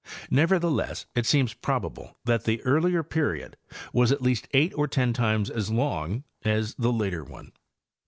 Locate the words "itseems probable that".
1.15-2.45